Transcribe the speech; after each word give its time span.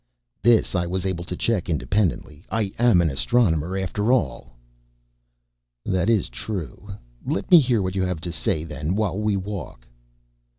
"This 0.41 0.73
I 0.73 0.87
was 0.87 1.05
able 1.05 1.23
to 1.25 1.37
check 1.37 1.69
independently. 1.69 2.43
I 2.49 2.71
am 2.79 3.01
an 3.01 3.11
astronomer, 3.11 3.77
after 3.77 4.11
all." 4.11 4.57
"That 5.85 6.09
is 6.09 6.27
true. 6.27 6.89
Let 7.23 7.51
me 7.51 7.59
hear 7.59 7.83
what 7.83 7.93
you 7.93 8.01
have 8.01 8.19
to 8.21 8.31
say 8.31 8.63
then, 8.63 8.95
while 8.95 9.19
we 9.21 9.37
walk." 9.37 9.87